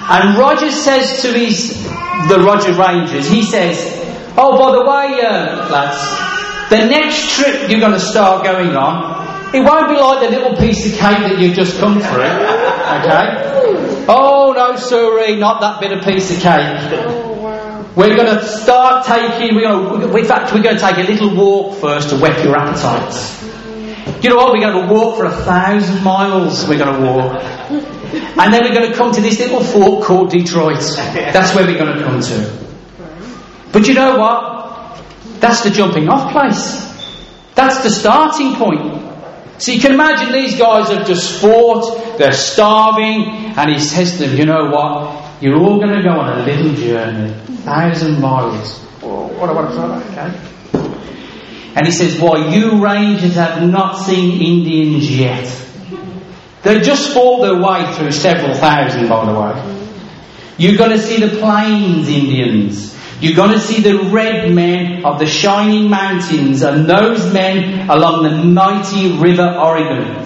And 0.10 0.38
Roger 0.38 0.72
says 0.72 1.22
to 1.22 1.32
his 1.32 1.84
the 2.28 2.40
Roger 2.40 2.74
Rangers, 2.74 3.30
he 3.30 3.44
says, 3.44 3.78
"Oh, 4.36 4.58
by 4.58 4.72
the 4.74 4.84
way, 4.84 5.22
uh, 5.22 5.70
lads, 5.70 6.70
the 6.70 6.86
next 6.86 7.36
trip 7.36 7.70
you're 7.70 7.80
going 7.80 7.94
to 7.94 8.00
start 8.00 8.44
going 8.44 8.76
on, 8.76 9.56
it 9.56 9.62
won't 9.62 9.88
be 9.88 9.96
like 9.96 10.28
the 10.28 10.36
little 10.36 10.58
piece 10.58 10.86
of 10.86 10.94
cake 10.94 11.20
that 11.30 11.38
you've 11.40 11.56
just 11.56 11.80
come 11.80 12.00
through. 12.00 12.22
Okay? 13.00 14.06
Oh 14.10 14.54
no, 14.56 14.76
sorry, 14.78 15.36
not 15.36 15.62
that 15.62 15.80
bit 15.80 15.92
of 15.92 16.04
piece 16.04 16.36
of 16.36 16.42
cake." 16.42 17.20
We're 17.96 18.16
going 18.16 18.38
to 18.38 18.46
start 18.46 19.06
taking, 19.06 19.56
we're 19.56 19.64
going 19.64 20.00
to, 20.00 20.16
in 20.16 20.24
fact, 20.24 20.54
we're 20.54 20.62
going 20.64 20.78
to 20.78 20.82
take 20.82 20.98
a 20.98 21.12
little 21.12 21.36
walk 21.36 21.80
first 21.82 22.10
to 22.12 22.18
whet 22.18 22.42
your 22.46 22.56
appetites. 22.56 23.44
You 24.24 24.30
know 24.30 24.38
what? 24.38 24.54
We're 24.54 24.62
going 24.62 24.88
to 24.88 24.94
walk 24.94 25.18
for 25.18 25.26
a 25.26 25.32
thousand 25.32 26.02
miles. 26.04 26.66
We're 26.68 26.78
going 26.78 26.96
to 26.96 27.02
walk. 27.06 27.99
And 28.12 28.54
then 28.54 28.64
we're 28.64 28.74
going 28.74 28.92
to 28.92 28.96
come 28.98 29.12
to 29.14 29.22
this 29.22 29.40
little 29.40 29.64
fort 29.64 30.04
called 30.04 30.32
Detroit. 30.32 30.80
That's 30.96 31.56
where 31.56 31.66
we're 31.66 31.78
going 31.78 31.98
to 31.98 32.04
come 32.04 32.22
to. 32.22 32.68
But 33.72 33.88
you 33.88 33.94
know 33.94 34.18
what? 34.18 35.02
That's 35.40 35.64
the 35.64 35.70
jumping 35.70 36.10
off 36.10 36.32
place. 36.32 36.86
That's 37.56 37.84
the 37.84 37.90
starting 37.90 38.56
point. 38.56 39.62
So 39.62 39.72
you 39.74 39.82
can 39.82 39.94
imagine 39.94 40.32
these 40.32 40.58
guys 40.58 40.90
have 40.90 41.06
just 41.06 41.42
fought, 41.42 42.18
they're 42.18 42.32
starving, 42.32 43.26
and 43.58 43.70
he 43.70 43.78
says 43.78 44.18
to 44.18 44.28
them, 44.28 44.38
you 44.38 44.46
know 44.46 44.70
what? 44.70 45.42
You're 45.42 45.58
all 45.58 45.80
going 45.80 45.96
to 45.96 46.02
go 46.02 46.12
on 46.12 46.40
a 46.40 46.44
little 46.44 46.74
journey, 46.74 47.34
thousand 47.64 48.22
miles. 48.22 48.80
what, 49.02 49.36
what, 49.36 49.56
what, 49.56 50.04
okay? 50.08 50.50
And 51.76 51.86
he 51.86 51.92
says, 51.92 52.20
Why, 52.20 52.54
you 52.54 52.84
Rangers 52.84 53.36
have 53.36 53.62
not 53.70 53.94
seen 53.98 54.42
Indians 54.42 55.10
yet. 55.16 55.48
They 56.64 56.82
just 56.82 57.14
fought 57.14 57.42
their 57.42 57.62
way 57.62 57.94
through 57.94 58.12
several 58.12 58.54
thousand, 58.54 59.08
by 59.08 59.26
the 59.26 59.40
way. 59.40 59.86
You're 60.58 60.78
going 60.78 60.92
to 60.92 61.00
see 61.00 61.20
the 61.26 61.38
Plains 61.40 62.10
Indians. 62.10 62.98
You're 63.22 63.36
going 63.36 63.52
to 63.52 63.60
see 63.60 63.82
the 63.82 64.10
red 64.10 64.54
men 64.54 65.06
of 65.06 65.20
the 65.20 65.26
shining 65.26 65.90
mountains 65.90 66.62
and 66.62 66.86
those 66.86 67.34
men 67.34 67.90
along 67.90 68.24
the 68.24 68.44
mighty 68.44 69.18
river 69.18 69.56
Oregon. 69.58 70.26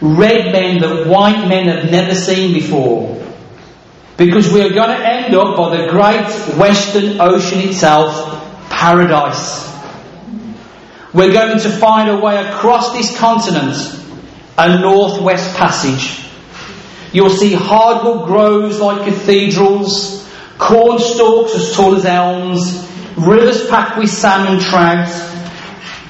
Red 0.00 0.52
men 0.52 0.80
that 0.80 1.06
white 1.06 1.46
men 1.46 1.68
have 1.68 1.90
never 1.90 2.14
seen 2.14 2.54
before. 2.54 3.22
Because 4.16 4.52
we 4.52 4.60
are 4.60 4.70
going 4.70 4.90
to 4.90 5.06
end 5.06 5.34
up 5.34 5.56
by 5.56 5.76
the 5.76 5.90
great 5.90 6.58
western 6.58 7.20
ocean 7.20 7.60
itself, 7.60 8.68
paradise. 8.70 9.66
We're 11.12 11.32
going 11.32 11.58
to 11.58 11.70
find 11.70 12.10
a 12.10 12.18
way 12.18 12.36
across 12.46 12.92
this 12.92 13.18
continent, 13.18 13.74
a 14.60 14.78
northwest 14.78 15.56
passage. 15.56 16.22
You'll 17.12 17.30
see 17.30 17.54
hardwood 17.54 18.26
groves 18.26 18.78
like 18.78 19.04
cathedrals, 19.04 20.28
corn 20.58 20.98
stalks 20.98 21.54
as 21.54 21.74
tall 21.74 21.94
as 21.96 22.04
elms, 22.04 22.86
rivers 23.16 23.68
packed 23.68 23.98
with 23.98 24.10
salmon 24.10 24.60
trout, 24.60 25.08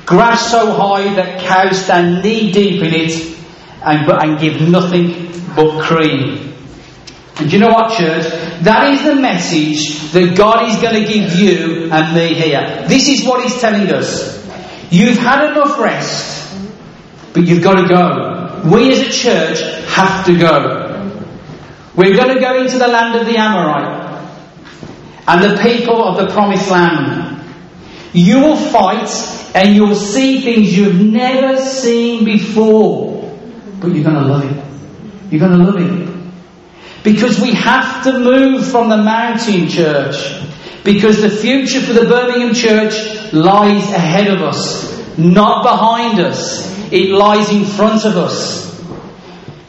grass 0.05 0.51
so 0.51 0.73
high 0.73 1.15
that 1.15 1.41
cows 1.41 1.85
stand 1.85 2.25
knee 2.25 2.51
deep 2.51 2.83
in 2.83 2.93
it 2.93 3.39
and, 3.85 4.11
and 4.11 4.41
give 4.41 4.69
nothing 4.69 5.31
but 5.55 5.83
cream. 5.83 6.53
And 7.37 7.51
you 7.53 7.61
know 7.61 7.69
what, 7.69 7.97
church? 7.97 8.27
That 8.63 8.93
is 8.93 9.05
the 9.05 9.15
message 9.15 10.11
that 10.11 10.37
God 10.37 10.69
is 10.69 10.83
going 10.83 11.03
to 11.03 11.09
give 11.11 11.39
you 11.39 11.91
and 11.91 12.15
me 12.15 12.35
here. 12.35 12.85
This 12.87 13.09
is 13.09 13.25
what 13.25 13.43
He's 13.45 13.59
telling 13.61 13.89
us. 13.95 14.39
You've 14.91 15.19
had 15.19 15.53
enough 15.53 15.79
rest, 15.79 16.53
but 17.33 17.47
you've 17.47 17.63
got 17.63 17.77
to 17.77 17.89
go. 17.89 18.40
We 18.65 18.93
as 18.93 19.01
a 19.01 19.11
church 19.11 19.61
have 19.87 20.27
to 20.27 20.39
go. 20.39 20.91
We're 21.97 22.17
going 22.17 22.35
to 22.35 22.41
go 22.41 22.61
into 22.61 22.79
the 22.79 22.89
land 22.89 23.17
of 23.17 23.27
the 23.27 23.37
Amorite 23.37 24.01
and 25.27 25.43
the 25.43 25.63
people 25.63 26.03
of 26.03 26.17
the 26.17 26.33
promised 26.33 26.71
land. 26.71 27.45
You 28.13 28.41
will 28.41 28.57
fight 28.57 29.09
and 29.55 29.75
you'll 29.75 29.95
see 29.95 30.41
things 30.41 30.77
you've 30.77 31.01
never 31.01 31.61
seen 31.61 32.25
before, 32.25 33.39
but 33.81 33.93
you're 33.93 34.05
going 34.05 34.17
to 34.17 34.27
love 34.27 34.45
it. 34.45 35.33
You're 35.33 35.41
going 35.41 35.59
to 35.59 35.65
love 35.65 35.77
it. 35.77 36.11
Because 37.03 37.41
we 37.41 37.53
have 37.53 38.05
to 38.05 38.19
move 38.19 38.69
from 38.69 38.89
the 38.89 38.97
mountain 38.97 39.69
church. 39.69 40.43
Because 40.85 41.21
the 41.21 41.31
future 41.31 41.81
for 41.81 41.93
the 41.93 42.07
Birmingham 42.07 42.55
church 42.55 43.33
lies 43.33 43.91
ahead 43.93 44.29
of 44.29 44.43
us, 44.43 45.19
not 45.19 45.63
behind 45.63 46.21
us. 46.21 46.70
It 46.91 47.11
lies 47.11 47.51
in 47.51 47.65
front 47.65 48.05
of 48.05 48.17
us. 48.17 48.71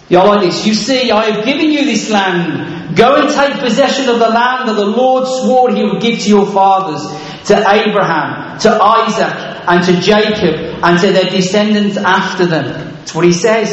You're 0.10 0.26
like 0.26 0.42
this. 0.42 0.66
You 0.66 0.74
see, 0.74 1.12
I 1.12 1.32
have 1.32 1.46
given 1.46 1.72
you 1.72 1.86
this 1.86 2.10
land. 2.10 2.98
Go 2.98 3.16
and 3.16 3.30
take 3.34 3.60
possession 3.62 4.10
of 4.10 4.20
the 4.20 4.28
land 4.28 4.68
that 4.68 4.74
the 4.76 4.86
Lord 4.86 5.26
swore 5.26 5.74
he 5.74 5.84
would 5.84 6.02
give 6.02 6.20
to 6.20 6.28
your 6.30 6.46
fathers, 6.46 7.02
to 7.48 7.56
Abraham, 7.58 8.60
to 8.60 8.70
Isaac, 8.70 9.34
and 9.68 9.84
to 9.86 10.02
Jacob, 10.02 10.84
and 10.84 11.00
to 11.00 11.12
their 11.14 11.30
descendants 11.30 11.96
after 11.96 12.46
them. 12.46 12.96
That's 12.96 13.16
what 13.16 13.24
he 13.24 13.32
says. 13.34 13.70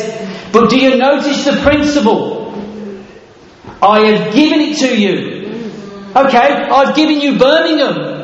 But 0.53 0.71
do 0.71 0.79
you 0.79 0.97
notice 0.97 1.45
the 1.45 1.61
principle? 1.63 2.39
I 3.83 4.07
have 4.07 4.35
given 4.35 4.61
it 4.61 4.79
to 4.79 4.97
you. 4.97 5.39
Okay, 6.15 6.39
I've 6.39 6.95
given 6.95 7.21
you 7.21 7.39
Birmingham. 7.39 8.19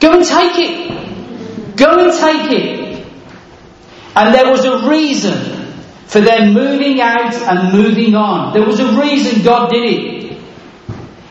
Go 0.00 0.12
and 0.12 0.24
take 0.24 0.58
it. 0.58 1.76
Go 1.76 2.04
and 2.04 2.12
take 2.12 2.50
it. 2.58 2.77
And 4.18 4.34
there 4.34 4.50
was 4.50 4.64
a 4.64 4.88
reason 4.88 5.36
for 6.06 6.20
them 6.20 6.52
moving 6.52 7.00
out 7.00 7.34
and 7.34 7.72
moving 7.72 8.16
on. 8.16 8.52
There 8.52 8.66
was 8.66 8.80
a 8.80 9.00
reason 9.00 9.44
God 9.44 9.70
did 9.70 9.84
it. 9.84 10.42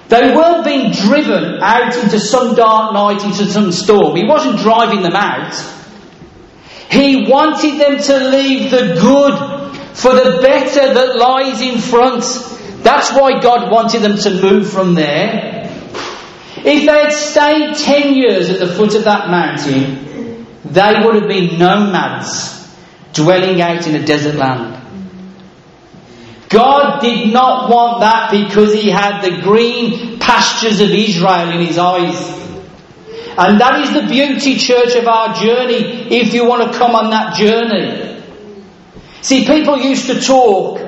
They 0.08 0.34
weren't 0.34 0.64
being 0.64 0.94
driven 0.94 1.62
out 1.62 1.98
into 1.98 2.18
some 2.18 2.56
dark 2.56 2.94
night, 2.94 3.26
into 3.26 3.46
some 3.46 3.74
storm. 3.74 4.16
He 4.16 4.24
wasn't 4.26 4.60
driving 4.60 5.02
them 5.02 5.18
out. 5.18 5.54
He 6.90 7.30
wanted 7.30 7.78
them 7.78 8.02
to 8.02 8.30
leave 8.30 8.72
the 8.72 8.98
good 9.02 9.98
for 9.98 10.14
the 10.14 10.40
better 10.42 10.94
that 10.94 11.18
lies 11.18 11.60
in 11.60 11.80
front. 11.80 12.24
That's 12.86 13.12
why 13.12 13.42
God 13.42 13.70
wanted 13.70 14.02
them 14.02 14.18
to 14.20 14.42
move 14.42 14.72
from 14.72 14.94
there. 14.94 15.70
If 16.56 16.64
they 16.64 16.86
had 16.86 17.12
stayed 17.12 17.76
10 17.76 18.14
years 18.14 18.50
at 18.50 18.60
the 18.60 18.74
foot 18.74 18.96
of 18.96 19.04
that 19.04 19.30
mountain, 19.30 20.48
they 20.64 20.94
would 21.04 21.16
have 21.16 21.28
been 21.28 21.60
nomads 21.60 22.57
dwelling 23.18 23.62
out 23.62 23.86
in 23.86 23.96
a 23.96 24.06
desert 24.06 24.36
land. 24.36 24.76
God 26.50 27.02
did 27.02 27.34
not 27.34 27.70
want 27.70 28.00
that 28.00 28.32
because 28.32 28.74
He 28.74 28.90
had 28.90 29.22
the 29.22 29.42
green 29.42 30.18
pastures 30.20 30.80
of 30.80 30.90
Israel 30.90 31.50
in 31.50 31.66
His 31.66 31.78
eyes. 31.78 32.38
And 33.38 33.60
that 33.62 33.82
is 33.82 33.94
the 33.94 34.08
beauty, 34.08 34.58
church, 34.58 34.96
of 34.96 35.08
our 35.08 35.36
journey 35.36 36.10
if 36.10 36.34
you 36.34 36.48
want 36.48 36.72
to 36.72 36.78
come 36.78 36.96
on 36.96 37.12
that 37.12 37.36
journey. 37.36 38.24
See, 39.22 39.46
people 39.46 39.78
used 39.78 40.08
to 40.08 40.22
talk 40.22 40.80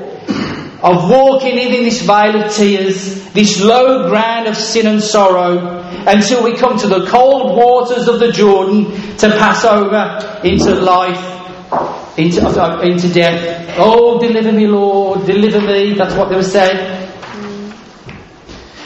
of 0.82 1.10
walking 1.10 1.58
in 1.58 1.72
this 1.72 2.02
vale 2.04 2.42
of 2.42 2.54
tears, 2.54 3.30
this 3.34 3.62
low 3.62 4.08
ground 4.10 4.48
of 4.48 4.56
sin 4.56 4.88
and 4.88 5.02
sorrow, 5.02 5.82
until 6.08 6.44
we 6.44 6.56
come 6.56 6.80
to 6.80 6.88
the 6.88 7.06
cold 7.08 7.58
waters 7.58 8.08
of 8.08 8.20
the 8.20 8.32
Jordan 8.32 8.86
to 9.18 9.30
pass 9.38 9.66
over 9.66 10.42
into 10.44 10.74
life, 10.76 11.20
into, 12.20 12.46
uh, 12.46 12.82
into 12.82 13.08
death. 13.12 13.76
Oh, 13.78 14.20
deliver 14.20 14.52
me, 14.52 14.68
Lord, 14.68 15.26
deliver 15.26 15.62
me. 15.62 15.94
That's 15.94 16.14
what 16.16 16.30
they 16.30 16.36
were 16.36 16.44
saying. 16.44 17.08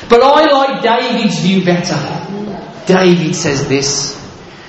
But 0.10 0.22
I 0.22 0.52
like 0.52 0.84
David's 0.84 1.40
view 1.40 1.66
better. 1.66 1.98
David 2.86 3.36
says 3.36 3.68
this. 3.68 4.20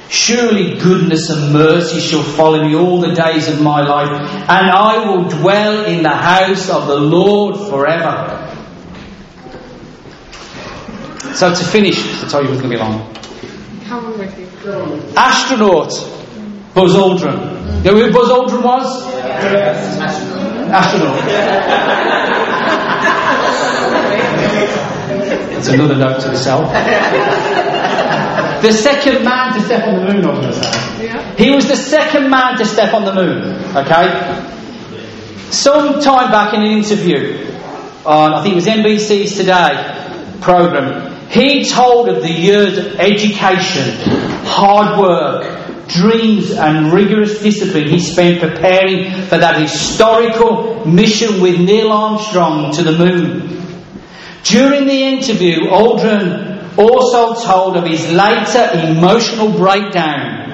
Surely 0.09 0.79
goodness 0.79 1.29
and 1.31 1.53
mercy 1.53 2.01
shall 2.01 2.23
follow 2.23 2.63
me 2.67 2.75
all 2.75 3.01
the 3.01 3.15
days 3.15 3.49
of 3.49 3.61
my 3.61 3.81
life, 3.83 4.11
and 4.49 4.71
I 4.71 5.07
will 5.09 5.29
dwell 5.29 5.87
in 5.87 6.03
the 6.03 6.11
house 6.15 6.71
of 6.71 6.87
the 6.87 6.97
Lord 6.97 7.57
forever. 7.57 8.41
So 11.35 11.53
to 11.53 11.65
finish, 11.65 11.99
I 12.23 12.29
told 12.29 12.45
you 12.45 12.51
it 12.51 12.53
was 12.53 12.63
going 12.63 12.71
to 12.71 12.77
be 12.77 12.83
long. 12.83 13.11
Astronaut, 15.17 15.93
Buzz 16.75 16.93
Aldrin. 16.95 17.85
You 17.85 17.93
know 17.93 18.07
who 18.07 18.13
Buzz 18.13 18.29
Aldrin 18.31 18.63
was? 18.65 19.07
Yes. 19.15 19.99
Astronaut. 20.71 21.21
It's 25.57 25.69
another 25.69 25.97
note 25.97 26.21
to 26.21 26.29
the 26.29 26.37
self. 26.37 26.71
the 28.63 28.73
second 28.73 29.25
man 29.25 29.55
to 29.55 29.61
step 29.63 29.87
on 29.87 29.95
the 29.97 30.13
moon, 30.13 30.25
I 30.25 30.31
was 30.31 30.39
going 30.41 30.53
to 30.53 30.61
say. 30.61 31.45
He 31.45 31.55
was 31.55 31.69
the 31.69 31.77
second 31.77 32.29
man 32.29 32.59
to 32.59 32.65
step 32.65 32.93
on 32.93 33.05
the 33.05 33.15
moon. 33.15 33.55
Okay? 33.77 34.11
Some 35.51 36.01
time 36.01 36.31
back 36.31 36.55
in 36.55 36.63
an 36.63 36.71
interview 36.71 37.47
on, 38.05 38.35
I 38.35 38.43
think 38.43 38.53
it 38.53 38.57
was 38.57 38.67
NBC's 38.67 39.37
Today 39.37 40.39
program, 40.41 41.29
he 41.31 41.65
told 41.65 42.09
of 42.09 42.21
the 42.23 42.31
years 42.31 42.77
of 42.77 43.01
education, 43.01 43.97
hard 44.45 44.99
work, 44.99 45.64
dreams, 45.89 46.51
and 46.51 46.93
rigorous 46.93 47.41
discipline 47.41 47.89
he 47.89 47.99
spent 47.99 48.41
preparing 48.41 49.11
for 49.27 49.39
that 49.39 49.61
historical 49.61 50.85
mission 50.87 51.41
with 51.41 51.59
Neil 51.61 51.93
Armstrong 51.93 52.73
to 52.75 52.83
the 52.83 52.93
moon. 52.93 53.63
During 54.45 54.87
the 54.87 55.03
interview, 55.03 55.69
Aldrin 55.71 56.77
also 56.79 57.35
told 57.45 57.77
of 57.77 57.85
his 57.85 58.11
later 58.13 58.71
emotional 58.89 59.53
breakdown 59.53 60.45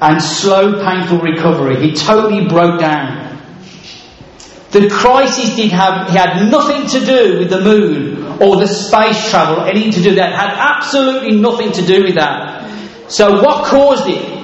and 0.00 0.20
slow, 0.20 0.82
painful 0.84 1.18
recovery. 1.18 1.80
He 1.80 1.94
totally 1.94 2.48
broke 2.48 2.80
down. 2.80 3.22
The 4.72 4.88
crisis 4.88 5.54
did 5.54 5.70
have, 5.72 6.08
he 6.08 6.16
had 6.16 6.50
nothing 6.50 6.86
to 6.88 7.04
do 7.04 7.38
with 7.40 7.50
the 7.50 7.60
moon 7.60 8.42
or 8.42 8.56
the 8.56 8.66
space 8.66 9.30
travel, 9.30 9.64
anything 9.64 9.92
to 9.92 10.02
do 10.02 10.08
with 10.08 10.16
that. 10.16 10.32
Had 10.32 10.56
absolutely 10.58 11.38
nothing 11.38 11.72
to 11.72 11.82
do 11.86 12.04
with 12.04 12.14
that. 12.14 12.61
So 13.08 13.42
what 13.42 13.64
caused 13.66 14.08
it? 14.08 14.42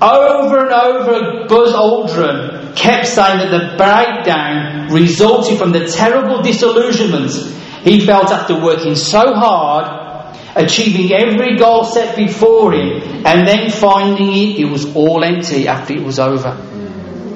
Over 0.00 0.66
and 0.66 0.72
over, 0.72 1.46
Buzz 1.48 1.72
Aldrin 1.74 2.74
kept 2.74 3.06
saying 3.06 3.38
that 3.38 3.50
the 3.50 3.76
breakdown 3.76 4.92
resulted 4.92 5.58
from 5.58 5.72
the 5.72 5.86
terrible 5.86 6.42
disillusionment 6.42 7.30
he 7.84 8.00
felt 8.00 8.30
after 8.30 8.60
working 8.60 8.94
so 8.94 9.34
hard, 9.34 10.36
achieving 10.56 11.12
every 11.12 11.56
goal 11.56 11.84
set 11.84 12.16
before 12.16 12.72
him, 12.72 13.26
and 13.26 13.46
then 13.46 13.70
finding 13.70 14.28
it, 14.32 14.60
it 14.60 14.64
was 14.64 14.94
all 14.94 15.22
empty 15.24 15.66
after 15.68 15.94
it 15.94 16.02
was 16.02 16.18
over. 16.18 16.56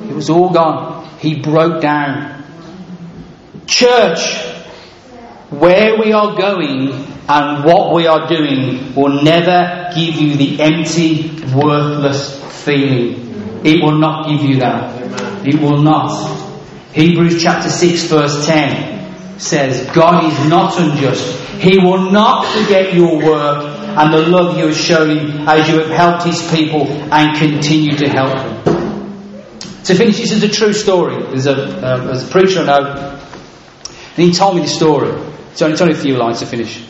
It 0.09 0.15
was 0.15 0.31
all 0.31 0.51
gone. 0.51 1.09
He 1.19 1.41
broke 1.41 1.83
down. 1.83 2.45
Church, 3.67 4.39
where 5.51 5.99
we 5.99 6.13
are 6.13 6.37
going 6.37 7.16
and 7.29 7.65
what 7.65 7.93
we 7.93 8.07
are 8.07 8.29
doing 8.29 8.95
will 8.95 9.23
never 9.23 9.91
give 9.95 10.15
you 10.15 10.37
the 10.37 10.61
empty, 10.61 11.31
worthless 11.55 12.41
feeling. 12.65 13.65
It 13.65 13.83
will 13.83 13.99
not 13.99 14.29
give 14.29 14.43
you 14.43 14.61
that. 14.61 15.47
It 15.47 15.61
will 15.61 15.83
not. 15.83 16.11
Hebrews 16.93 17.43
chapter 17.43 17.69
6 17.69 18.05
verse 18.05 18.47
10 18.47 19.39
says, 19.41 19.91
God 19.93 20.25
is 20.25 20.49
not 20.49 20.79
unjust. 20.79 21.41
He 21.61 21.79
will 21.79 22.11
not 22.11 22.47
forget 22.47 22.95
your 22.95 23.17
work 23.17 23.77
and 23.81 24.13
the 24.13 24.29
love 24.29 24.57
you 24.59 24.67
have 24.67 24.77
shown 24.77 25.17
him 25.17 25.49
as 25.49 25.69
you 25.69 25.81
have 25.81 25.91
helped 25.91 26.25
his 26.25 26.49
people 26.51 26.87
and 27.13 27.37
continue 27.39 27.97
to 27.97 28.09
help 28.09 28.37
them. 28.37 28.77
To 29.85 29.95
finish, 29.95 30.19
this 30.19 30.33
is 30.33 30.43
a 30.43 30.49
true 30.49 30.73
story. 30.73 31.23
There's 31.29 31.47
a, 31.47 31.55
uh, 31.55 32.05
there's 32.05 32.29
a 32.29 32.31
preacher 32.31 32.61
I 32.61 32.65
know, 32.65 33.21
and 34.17 34.27
he 34.27 34.33
told 34.33 34.57
me 34.57 34.63
the 34.63 34.69
story. 34.69 35.11
It's 35.53 35.63
only, 35.63 35.73
it's 35.73 35.81
only 35.81 35.95
a 35.95 35.99
few 35.99 36.17
lines 36.17 36.41
to 36.41 36.47
finish. 36.47 36.85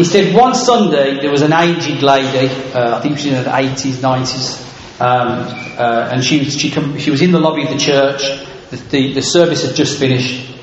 He 0.00 0.04
said 0.04 0.34
one 0.34 0.54
Sunday 0.54 1.20
there 1.20 1.30
was 1.30 1.42
an 1.42 1.52
aged 1.52 2.02
lady, 2.02 2.48
uh, 2.72 2.96
I 2.96 3.00
think 3.02 3.18
she 3.18 3.28
was 3.28 3.38
in 3.38 3.44
her 3.44 3.50
80s, 3.50 3.96
90s, 3.96 4.98
um, 4.98 5.76
uh, 5.78 6.08
and 6.10 6.24
she 6.24 6.38
was, 6.38 6.58
she, 6.58 6.70
she 6.98 7.10
was 7.10 7.20
in 7.20 7.32
the 7.32 7.38
lobby 7.38 7.64
of 7.64 7.68
the 7.68 7.76
church. 7.76 8.22
The, 8.70 8.76
the, 8.76 9.12
the 9.12 9.20
service 9.20 9.66
had 9.66 9.76
just 9.76 9.98
finished. 9.98 10.54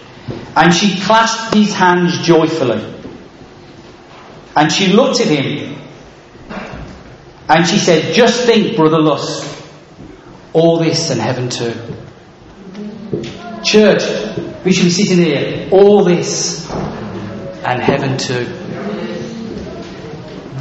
And 0.55 0.73
she 0.73 0.99
clasped 1.01 1.53
his 1.53 1.71
hands 1.71 2.17
joyfully. 2.25 2.81
And 4.55 4.71
she 4.71 4.87
looked 4.87 5.21
at 5.21 5.27
him. 5.27 5.83
And 7.47 7.67
she 7.67 7.77
said, 7.77 8.15
Just 8.15 8.43
think, 8.43 8.75
Brother 8.75 8.99
Lusk, 8.99 9.47
all 10.51 10.79
this 10.79 11.11
and 11.11 11.21
heaven 11.21 11.49
too. 11.51 11.75
Church, 13.63 14.01
we 14.65 14.73
should 14.73 14.85
be 14.85 14.89
sitting 14.89 15.17
here, 15.19 15.69
all 15.71 16.03
this 16.03 16.67
and 16.71 17.79
heaven 17.83 18.17
too. 18.17 18.66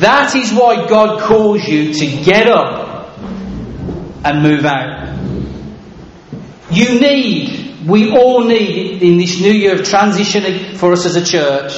That 0.01 0.35
is 0.35 0.53
why 0.53 0.87
God 0.89 1.21
calls 1.21 1.65
you 1.65 1.95
to 1.95 2.07
get 2.23 2.49
up 2.49 3.19
and 4.25 4.43
move 4.43 4.65
out. 4.65 5.17
You 6.71 7.01
need, 7.01 7.87
we 7.87 8.11
all 8.11 8.45
need 8.45 9.03
in 9.03 9.19
this 9.19 9.41
new 9.41 9.53
year 9.53 9.79
of 9.79 9.87
transition 9.87 10.77
for 10.77 10.93
us 10.93 11.07
as 11.07 11.17
a 11.17 11.25
church, 11.25 11.73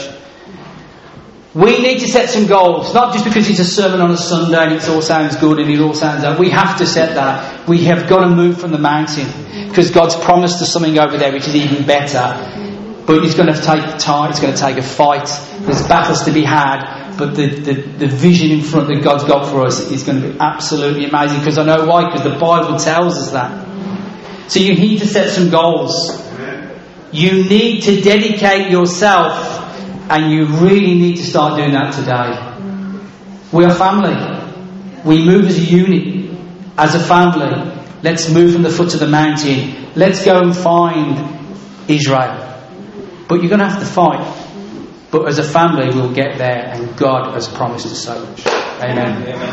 we 1.54 1.78
need 1.80 2.00
to 2.00 2.08
set 2.08 2.28
some 2.28 2.46
goals, 2.46 2.94
not 2.94 3.12
just 3.12 3.24
because 3.24 3.48
it's 3.48 3.58
a 3.58 3.64
sermon 3.64 4.00
on 4.00 4.10
a 4.10 4.16
Sunday 4.16 4.64
and 4.64 4.72
it 4.74 4.88
all 4.88 5.02
sounds 5.02 5.36
good 5.36 5.58
and 5.58 5.70
it 5.70 5.80
all 5.80 5.94
sounds 5.94 6.22
out. 6.22 6.38
We 6.38 6.50
have 6.50 6.78
to 6.78 6.86
set 6.86 7.14
that. 7.14 7.68
We 7.68 7.84
have 7.84 8.08
got 8.08 8.20
to 8.20 8.28
move 8.28 8.60
from 8.60 8.70
the 8.70 8.78
mountain 8.78 9.26
because 9.68 9.90
God's 9.90 10.14
promised 10.14 10.62
us 10.62 10.72
something 10.72 10.98
over 10.98 11.16
there 11.16 11.32
which 11.32 11.48
is 11.48 11.56
even 11.56 11.86
better. 11.86 13.04
But 13.06 13.24
it's 13.24 13.34
going 13.34 13.52
to 13.52 13.60
take 13.60 13.98
time, 13.98 14.30
it's 14.30 14.40
going 14.40 14.54
to 14.54 14.60
take 14.60 14.76
a 14.76 14.82
fight. 14.82 15.26
There's 15.62 15.86
battles 15.88 16.24
to 16.24 16.32
be 16.32 16.44
had, 16.44 17.07
but 17.18 17.34
the, 17.34 17.48
the, 17.48 17.72
the 17.74 18.06
vision 18.06 18.52
in 18.52 18.62
front 18.62 18.86
that 18.86 19.02
God's 19.02 19.24
got 19.24 19.50
for 19.50 19.66
us 19.66 19.90
is 19.90 20.04
going 20.04 20.22
to 20.22 20.28
be 20.28 20.38
absolutely 20.38 21.06
amazing 21.06 21.40
because 21.40 21.58
I 21.58 21.64
know 21.64 21.84
why, 21.84 22.04
because 22.04 22.22
the 22.22 22.38
Bible 22.38 22.78
tells 22.78 23.18
us 23.18 23.32
that. 23.32 24.50
So 24.50 24.60
you 24.60 24.74
need 24.74 25.00
to 25.00 25.06
set 25.06 25.30
some 25.30 25.50
goals. 25.50 26.16
You 27.10 27.44
need 27.44 27.82
to 27.82 28.00
dedicate 28.00 28.70
yourself 28.70 29.58
and 30.10 30.30
you 30.30 30.46
really 30.46 30.94
need 30.94 31.16
to 31.16 31.24
start 31.24 31.56
doing 31.56 31.72
that 31.72 31.92
today. 31.92 32.48
We 33.52 33.64
are 33.64 33.74
family. 33.74 34.14
We 35.04 35.24
move 35.24 35.46
as 35.46 35.58
a 35.58 35.62
unit, 35.62 36.38
as 36.78 36.94
a 36.94 37.00
family. 37.00 37.82
Let's 38.02 38.30
move 38.30 38.52
from 38.52 38.62
the 38.62 38.70
foot 38.70 38.94
of 38.94 39.00
the 39.00 39.08
mountain. 39.08 39.92
Let's 39.96 40.24
go 40.24 40.38
and 40.38 40.56
find 40.56 41.90
Israel. 41.90 42.44
But 43.28 43.40
you're 43.40 43.48
going 43.48 43.58
to 43.58 43.68
have 43.68 43.80
to 43.80 43.86
fight. 43.86 44.37
But 45.10 45.26
as 45.26 45.38
a 45.38 45.42
family, 45.42 45.86
we'll 45.88 46.12
get 46.12 46.38
there, 46.38 46.70
and 46.72 46.96
God 46.96 47.32
has 47.32 47.48
promised 47.48 47.86
us 47.86 48.04
so 48.04 48.24
much. 48.24 48.46
Amen. 48.46 49.22
Amen. 49.22 49.38